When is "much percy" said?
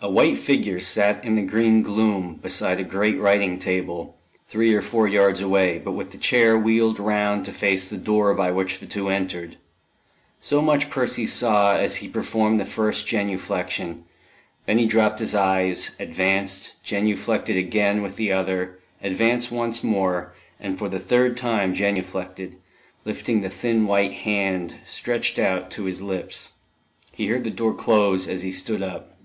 10.62-11.26